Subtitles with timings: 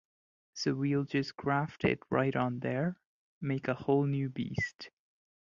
[0.55, 2.97] So we'll just graft it right on there,
[3.39, 4.89] make a whole new beast.